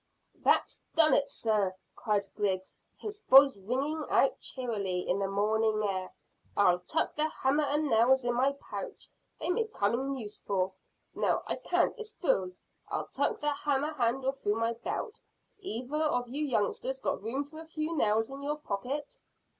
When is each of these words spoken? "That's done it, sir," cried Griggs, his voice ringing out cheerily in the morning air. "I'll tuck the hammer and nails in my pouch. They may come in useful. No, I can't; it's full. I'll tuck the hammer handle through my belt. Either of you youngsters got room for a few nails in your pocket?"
"That's 0.43 0.81
done 0.95 1.13
it, 1.13 1.29
sir," 1.29 1.75
cried 1.95 2.25
Griggs, 2.35 2.75
his 2.97 3.21
voice 3.29 3.55
ringing 3.59 4.03
out 4.09 4.39
cheerily 4.39 5.01
in 5.07 5.19
the 5.19 5.27
morning 5.27 5.83
air. 5.87 6.11
"I'll 6.57 6.79
tuck 6.79 7.15
the 7.15 7.29
hammer 7.29 7.65
and 7.65 7.87
nails 7.87 8.25
in 8.25 8.33
my 8.33 8.53
pouch. 8.53 9.07
They 9.39 9.49
may 9.49 9.65
come 9.65 9.93
in 9.93 10.17
useful. 10.17 10.73
No, 11.13 11.43
I 11.45 11.55
can't; 11.57 11.95
it's 11.99 12.13
full. 12.13 12.53
I'll 12.89 13.09
tuck 13.09 13.41
the 13.41 13.53
hammer 13.53 13.93
handle 13.93 14.31
through 14.31 14.55
my 14.55 14.73
belt. 14.73 15.21
Either 15.59 16.01
of 16.05 16.27
you 16.27 16.45
youngsters 16.47 16.97
got 16.97 17.21
room 17.21 17.43
for 17.43 17.59
a 17.61 17.67
few 17.67 17.95
nails 17.95 18.31
in 18.31 18.41
your 18.41 18.57
pocket?" 18.57 19.19